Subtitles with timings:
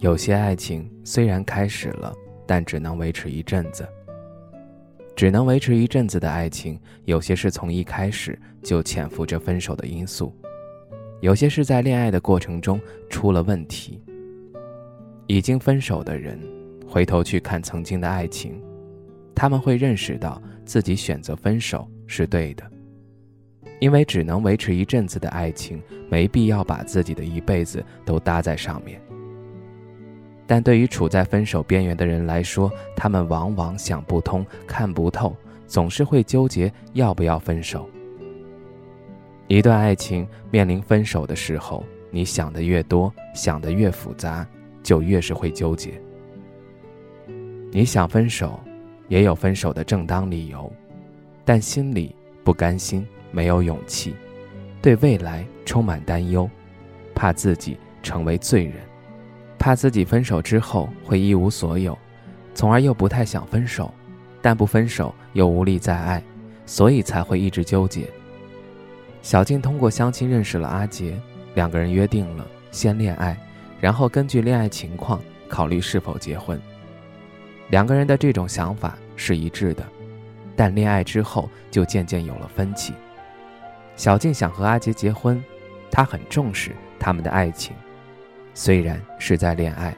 [0.00, 2.14] 有些爱情虽然开始了，
[2.46, 3.86] 但只能维持一阵子。
[5.16, 10.32] 只能维持一阵子的爱情，有些是从一开始就潜伏着分手的因素，
[11.20, 12.80] 有些是在恋爱的过程中
[13.10, 14.00] 出了问题。
[15.26, 16.40] 已经分手的人，
[16.86, 18.62] 回头去看曾经的爱情，
[19.34, 22.62] 他们会认识到自己选择分手是对的，
[23.80, 29.02] 因为只能维持一阵子的爱情，没必要把自己的一辈子都搭在上面。
[30.48, 37.86] 但对于处在分手边缘的人来说，他们往往想不通、看不透，总是会纠结要不要分手。
[39.46, 44.46] 一段爱情面临分手的时候，你想的越多，想的越复杂，
[44.82, 46.00] 就越是会纠结。
[47.70, 48.58] 你想分手，
[49.08, 50.72] 也有分手的正当理由，
[51.44, 54.14] 但心里不甘心，没有勇气，
[54.80, 56.48] 对未来充满担忧，
[57.14, 58.87] 怕自己成为罪人。
[59.58, 61.98] 怕自己分手之后会一无所有，
[62.54, 63.92] 从而又不太想分手，
[64.40, 66.22] 但不分手又无力再爱，
[66.64, 68.08] 所以才会一直纠结。
[69.20, 71.20] 小静通过相亲认识了阿杰，
[71.54, 73.36] 两个人约定了先恋爱，
[73.80, 76.58] 然后根据恋爱情况考虑是否结婚。
[77.70, 79.84] 两个人的这种想法是一致的，
[80.56, 82.94] 但恋爱之后就渐渐有了分歧。
[83.96, 85.42] 小静想和阿杰结婚，
[85.90, 87.74] 她很重视他们的爱情。
[88.58, 89.94] 虽然是在恋爱，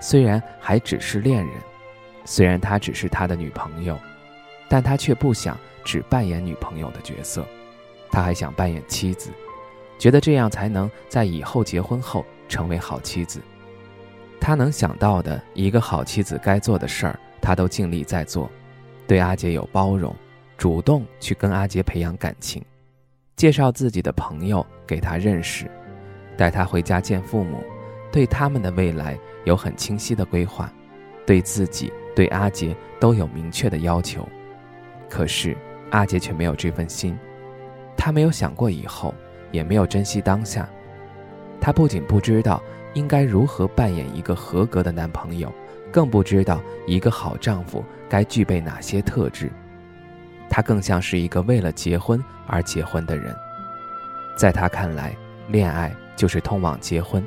[0.00, 1.54] 虽然还只是恋人，
[2.24, 3.98] 虽然她只是他的女朋友，
[4.66, 7.44] 但他却不想只扮演女朋友的角色，
[8.10, 9.30] 他还想扮演妻子，
[9.98, 13.42] 觉得这样才能在以后结婚后成为好妻子。
[14.40, 18.50] 他能想到的一个好妻子该做的事儿，他都尽力在做，
[19.06, 20.16] 对阿杰有包容，
[20.56, 22.64] 主动去跟阿杰培养感情，
[23.36, 25.70] 介绍自己的朋友给他认识，
[26.38, 27.62] 带他回家见父母。
[28.10, 30.72] 对他们的未来有很清晰的规划，
[31.26, 34.26] 对自己、对阿杰都有明确的要求。
[35.08, 35.56] 可是
[35.90, 37.18] 阿杰却没有这份心，
[37.96, 39.14] 他没有想过以后，
[39.50, 40.68] 也没有珍惜当下。
[41.60, 42.62] 他不仅不知道
[42.94, 45.52] 应该如何扮演一个合格的男朋友，
[45.92, 49.50] 更不知道一个好丈夫该具备哪些特质。
[50.48, 53.34] 他更像是一个为了结婚而结婚的人。
[54.36, 55.14] 在他看来，
[55.48, 57.22] 恋爱就是通往结婚。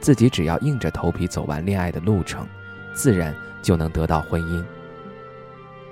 [0.00, 2.46] 自己只要硬着头皮走完恋爱的路程，
[2.94, 4.64] 自然就能得到婚姻。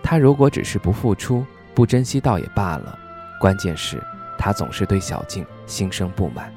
[0.02, 2.98] 他如果只是不付出、不珍惜，倒也罢了。
[3.38, 4.02] 关键是，
[4.38, 6.52] 他总是对小静心生不满，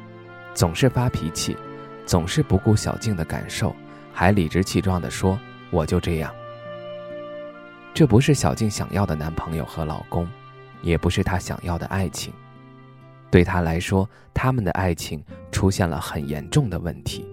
[0.54, 1.58] 总是发脾气，
[2.06, 3.76] 总是不顾小静的感受，
[4.14, 5.38] 还理直气壮地说
[5.70, 6.34] ：“我就这样。”
[7.94, 10.26] 这不是小静想要的男朋友和老公，
[10.82, 12.34] 也不是她想要的爱情。
[13.30, 17.26] 对他来说，他们的爱情出现了很严重的问题。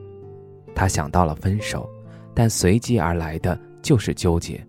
[0.79, 1.91] 他想到了分手，
[2.33, 4.65] 但随即而来的就是纠结。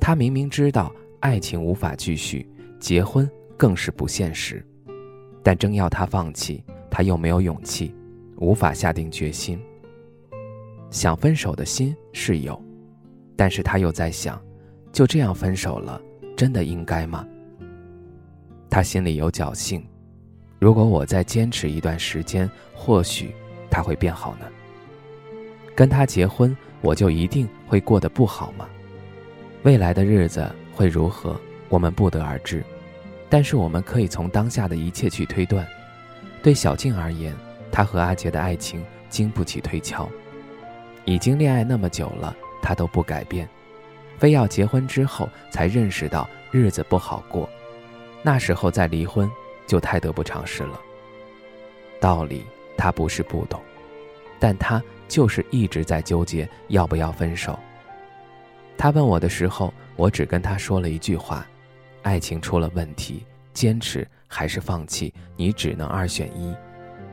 [0.00, 0.90] 他明明知道
[1.20, 2.48] 爱情无法继续，
[2.80, 4.66] 结婚更是不现实，
[5.42, 7.94] 但正要他放弃，他又没有勇气，
[8.38, 9.60] 无法下定决心。
[10.88, 12.58] 想分手的心是有，
[13.36, 14.42] 但是他又在想，
[14.92, 16.00] 就这样分手了，
[16.34, 17.28] 真的应该吗？
[18.70, 19.86] 他心里有侥幸，
[20.58, 23.34] 如果我再坚持一段时间，或许
[23.70, 24.46] 他会变好呢。
[25.76, 28.66] 跟他结婚，我就一定会过得不好吗？
[29.62, 31.38] 未来的日子会如何，
[31.68, 32.64] 我们不得而知。
[33.28, 35.66] 但是我们可以从当下的一切去推断。
[36.42, 37.34] 对小静而言，
[37.70, 40.08] 她和阿杰的爱情经不起推敲。
[41.04, 43.46] 已经恋爱那么久了，她都不改变，
[44.16, 47.46] 非要结婚之后才认识到日子不好过，
[48.22, 49.30] 那时候再离婚
[49.66, 50.80] 就太得不偿失了。
[52.00, 52.46] 道理
[52.78, 53.60] 她不是不懂，
[54.40, 54.82] 但她。
[55.08, 57.58] 就是一直在纠结要不要分手。
[58.76, 61.46] 他问我的时候，我只跟他说了一句话：
[62.02, 66.54] 爱情出了问题，坚持还是放弃，你只能二选一，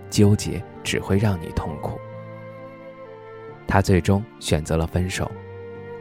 [0.10, 1.98] 纠结只会让你痛苦。
[3.66, 5.31] 他最终选择了分手。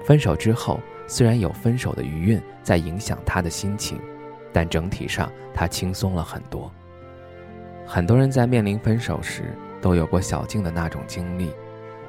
[0.05, 4.00] 分手之后，虽然有分手的余韵在影响他的心情，
[4.53, 6.71] 但整体上他轻松了很多。
[7.87, 11.53] 很多人在面临分手时，都有过小静的那种经历。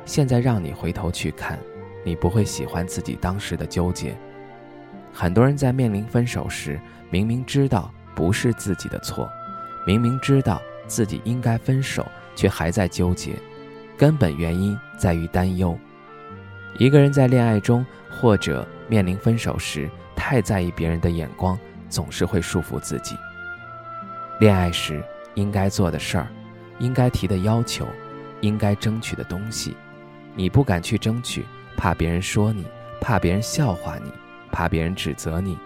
[0.05, 1.59] 现在让你回头去看，
[2.03, 4.15] 你不会喜欢自己当时的纠结。
[5.13, 6.79] 很多人在面临分手时，
[7.09, 9.29] 明明知道不是自己的错，
[9.85, 12.05] 明明知道自己应该分手，
[12.35, 13.35] 却还在纠结，
[13.97, 15.77] 根本原因在于担忧。
[16.79, 21.57] 一个人在恋爱中或者面临分手时，太在意别人的眼光，
[21.89, 23.15] 总是会束缚自己。
[24.39, 25.01] 恋爱时
[25.35, 26.27] 应该做的事儿，
[26.79, 27.87] 应该提的要求，
[28.41, 29.77] 应该争取的东西，
[30.35, 31.45] 你不敢去争取，
[31.77, 32.65] 怕别人说你，
[32.99, 34.11] 怕别人笑话你。
[34.51, 35.57] 怕别人指责你，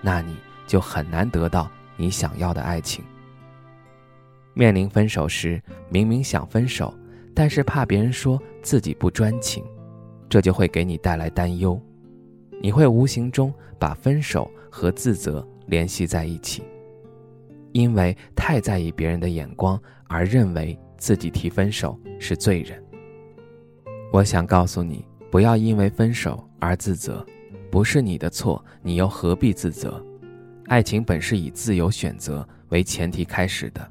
[0.00, 0.36] 那你
[0.68, 3.04] 就很难得到你想要的爱情。
[4.54, 6.94] 面临分手时，明明想分手，
[7.34, 9.64] 但是怕别人说自己不专情，
[10.28, 11.76] 这就会给你带来担忧。
[12.62, 16.62] 你会无形中把分手和自责联系在一起，
[17.72, 19.76] 因为太在意别人的眼光，
[20.06, 22.80] 而认为自己提分手是罪人。
[24.16, 27.22] 我想告诉你，不要因为分手而自责。
[27.70, 30.02] 不是你的错，你又何必自责？
[30.68, 33.86] 爱情本是以自由选择为前提开始的，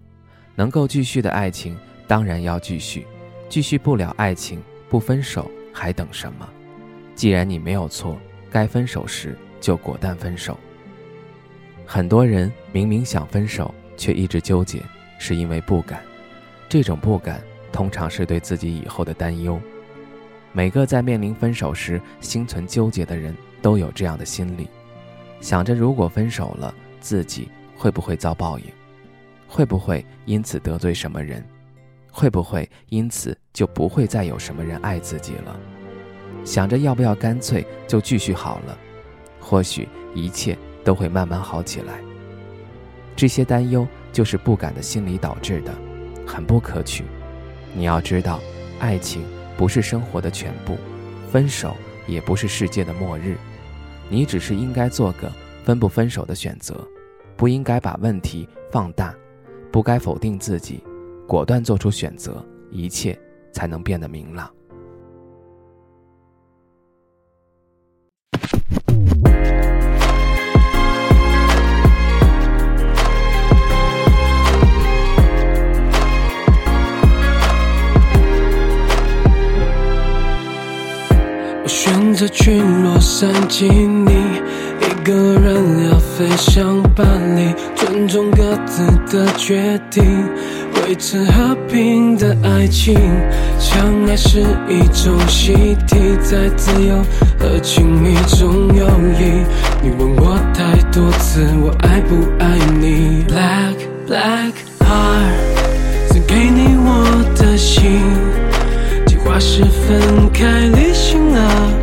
[0.55, 1.77] 能够继续的爱情
[2.07, 3.05] 当然要继续，
[3.47, 6.49] 继续不了爱情不分手还等什么？
[7.13, 8.17] 既然你没有错，
[8.49, 10.57] 该分手时就果断分手。
[11.85, 14.81] 很多人明明想分手，却一直纠结，
[15.19, 16.01] 是因为不敢。
[16.67, 17.39] 这种不敢，
[17.71, 19.61] 通常是对自己以后的担忧。
[20.55, 23.35] 每个在面临分手时心存纠结的人。
[23.61, 24.69] 都有这样的心理，
[25.41, 28.65] 想着如果分手了，自己会不会遭报应？
[29.47, 31.43] 会不会因此得罪什么人？
[32.11, 35.59] 会不会因此就不会再有什么人爱自己了？
[36.43, 38.77] 想着要不要干脆就继续好了？
[39.39, 41.95] 或许一切都会慢慢好起来。
[43.15, 45.73] 这些担忧就是不敢的心理导致的，
[46.23, 47.03] 很不可取。
[47.73, 48.39] 你要知道，
[48.77, 49.23] 爱情
[49.57, 50.77] 不是生活的全部，
[51.31, 51.75] 分手
[52.07, 53.37] 也不是世界的末日。
[54.09, 55.31] 你只是应该做个
[55.63, 56.87] 分不分手的选择，
[57.35, 59.15] 不应该把问题放大，
[59.71, 60.83] 不该否定自己，
[61.27, 63.17] 果断做出选择，一切
[63.51, 64.51] 才能变得明朗。
[83.45, 84.11] 洛杉矶，你
[84.81, 87.03] 一个人要飞向巴
[87.35, 90.03] 黎，尊重各自的决定，
[90.87, 92.95] 维持和平的爱情。
[93.59, 95.53] 相爱是一种习
[95.87, 96.95] 题，在自由
[97.39, 98.87] 和亲密中游
[99.19, 99.43] 移。
[99.81, 103.75] 你问我太多次，我爱不爱你？Black
[104.07, 108.01] Black Heart，送给你我的心。
[109.05, 111.73] 计划是分开旅行啊，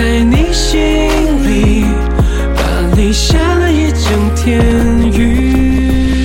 [0.00, 0.80] 在你心
[1.46, 1.84] 里。
[2.56, 2.62] 巴
[2.96, 4.58] 黎下了一整天
[5.12, 6.24] 雨。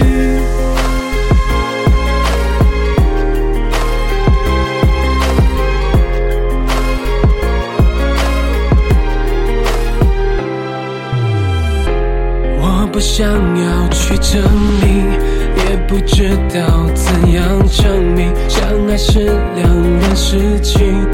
[12.61, 14.42] 我不想要去证
[14.81, 15.11] 明，
[15.57, 18.33] 也不知道怎样证明。
[18.47, 19.69] 相爱是两
[20.00, 21.06] 人事情，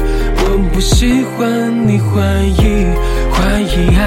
[0.54, 2.86] 我不喜欢你怀疑，
[3.32, 4.02] 怀疑爱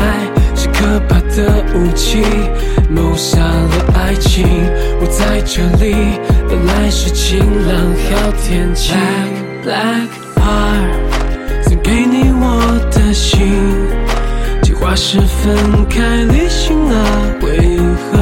[0.56, 2.24] 是可怕的武器，
[2.88, 4.46] 谋杀了爱情。
[5.02, 7.76] 我在这里，本来是晴朗
[8.06, 8.94] 好天气。
[9.64, 13.52] Black Black Heart，送给你我的心。
[14.62, 16.94] 计划是分开旅行啊，
[17.42, 18.15] 为何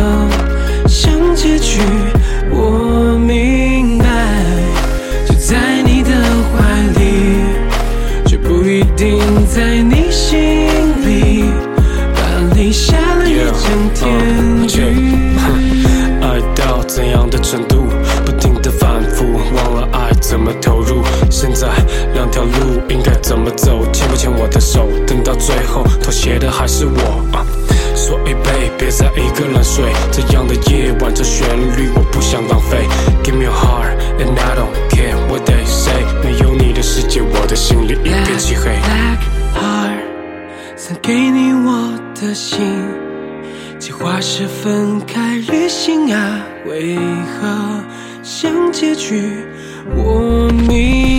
[17.53, 17.85] 程度？
[18.25, 21.03] 不停的反复，忘了爱怎么投入。
[21.29, 21.67] 现在
[22.15, 23.85] 两条路应该怎么走？
[23.91, 24.87] 牵不牵我的手？
[25.05, 27.23] 等到最后妥协的还是我。
[27.95, 29.85] 所以，Babe，别再一个人睡。
[30.11, 32.87] 这样的夜晚，这旋律我不想浪费。
[33.23, 35.93] Give me your heart and I don't care what they say。
[36.23, 38.71] 没有你的世界，我的心里一片漆黑。
[38.71, 39.19] Black
[39.53, 39.99] heart，
[40.75, 42.83] 送给你我的心。
[43.77, 47.83] 计划是分开旅行啊，为何
[48.23, 49.45] 像结局？
[49.95, 51.12] 我明